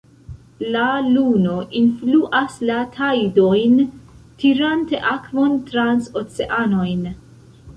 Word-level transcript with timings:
La 0.75 0.85
luno 1.07 1.57
influas 1.79 2.55
la 2.69 2.77
tajdojn, 2.95 3.75
tirante 4.45 5.03
akvon 5.13 5.63
trans 5.69 6.09
oceanojn. 6.23 7.07